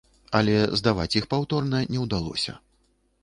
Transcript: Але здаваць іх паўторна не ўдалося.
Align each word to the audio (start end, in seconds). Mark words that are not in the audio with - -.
Але 0.37 0.55
здаваць 0.79 1.11
іх 1.19 1.27
паўторна 1.35 1.81
не 1.97 2.05
ўдалося. 2.05 2.57